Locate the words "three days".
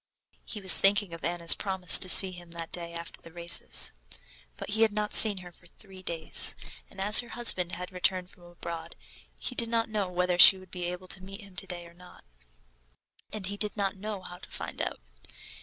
5.67-6.55